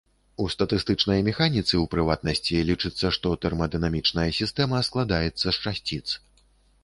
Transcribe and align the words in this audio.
У 0.43 0.45
статыстычнай 0.51 1.19
механіцы, 1.27 1.73
у 1.81 1.83
прыватнасці, 1.93 2.63
лічыцца, 2.69 3.11
што 3.19 3.35
тэрмадынамічная 3.45 4.27
сістэма 4.39 4.83
складаецца 4.89 5.45
з 5.47 5.53
часціц. 5.63 6.05